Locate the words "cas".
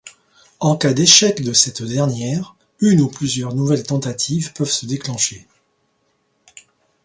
0.77-0.93